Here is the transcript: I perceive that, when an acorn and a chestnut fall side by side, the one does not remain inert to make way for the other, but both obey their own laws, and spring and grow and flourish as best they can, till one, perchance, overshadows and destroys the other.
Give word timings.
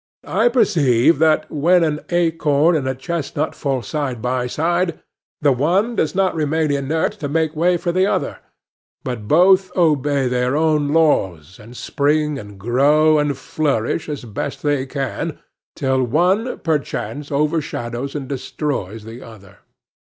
I 0.25 0.47
perceive 0.49 1.19
that, 1.19 1.45
when 1.51 1.83
an 1.83 1.99
acorn 2.09 2.75
and 2.75 2.87
a 2.89 2.95
chestnut 2.95 3.53
fall 3.53 3.83
side 3.83 4.19
by 4.19 4.47
side, 4.47 4.99
the 5.41 5.51
one 5.51 5.95
does 5.95 6.15
not 6.15 6.33
remain 6.33 6.71
inert 6.71 7.11
to 7.19 7.29
make 7.29 7.55
way 7.55 7.77
for 7.77 7.91
the 7.91 8.07
other, 8.07 8.39
but 9.03 9.27
both 9.27 9.71
obey 9.77 10.27
their 10.27 10.57
own 10.57 10.87
laws, 10.87 11.59
and 11.59 11.77
spring 11.77 12.39
and 12.39 12.59
grow 12.59 13.19
and 13.19 13.37
flourish 13.37 14.09
as 14.09 14.25
best 14.25 14.63
they 14.63 14.87
can, 14.87 15.37
till 15.75 16.01
one, 16.03 16.57
perchance, 16.57 17.31
overshadows 17.31 18.15
and 18.15 18.27
destroys 18.27 19.03
the 19.03 19.21
other. 19.21 19.59